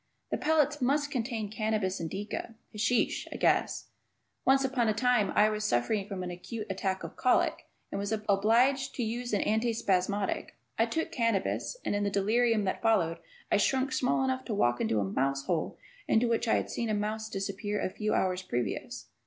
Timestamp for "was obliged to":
7.99-9.03